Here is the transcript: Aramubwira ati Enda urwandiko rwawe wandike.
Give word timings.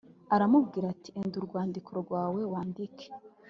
Aramubwira 0.35 0.85
ati 0.93 1.09
Enda 1.19 1.35
urwandiko 1.39 1.91
rwawe 2.01 2.41
wandike. 2.53 3.07